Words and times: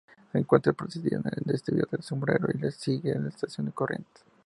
Se 0.31 0.39
encuentra 0.39 0.73
precedida 0.73 1.21
por 1.21 1.31
el 1.37 1.43
Desvío 1.45 1.85
El 1.91 2.01
Sombrero 2.01 2.47
y 2.51 2.57
le 2.57 2.71
sigue 2.71 3.13
la 3.19 3.29
Estación 3.29 3.69
Corrientes. 3.69 4.23